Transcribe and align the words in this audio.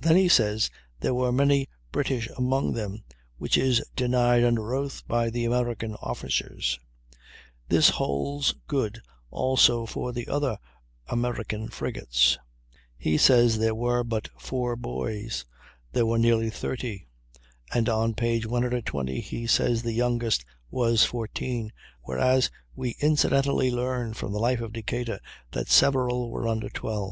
Then 0.00 0.16
he 0.16 0.26
says 0.28 0.70
there 0.98 1.14
were 1.14 1.30
many 1.30 1.68
British 1.92 2.28
among 2.36 2.72
them, 2.72 3.04
which 3.36 3.56
is 3.56 3.80
denied 3.94 4.42
under 4.42 4.74
oath 4.74 5.06
by 5.06 5.30
the 5.30 5.44
American 5.44 5.94
officers; 6.02 6.80
this 7.68 7.90
holds 7.90 8.56
good 8.66 9.00
also 9.30 9.86
for 9.86 10.10
the 10.12 10.26
other 10.26 10.58
American 11.06 11.68
frigates. 11.68 12.38
He 12.96 13.16
says 13.16 13.58
there 13.58 13.72
were 13.72 14.02
but 14.02 14.30
4 14.40 14.74
boys; 14.74 15.44
there 15.92 16.06
were 16.06 16.18
nearly 16.18 16.50
30; 16.50 17.06
and 17.72 17.88
on 17.88 18.14
p. 18.14 18.40
120 18.44 19.20
he 19.20 19.46
says 19.46 19.84
the 19.84 19.92
youngest 19.92 20.44
was 20.72 21.04
14, 21.04 21.70
whereas 22.02 22.50
we 22.74 22.96
incidentally 23.00 23.70
learn 23.70 24.12
from 24.12 24.32
the 24.32 24.40
"Life 24.40 24.60
of 24.60 24.72
Decatur" 24.72 25.20
that 25.52 25.68
several 25.68 26.32
were 26.32 26.48
under 26.48 26.68
12. 26.68 27.06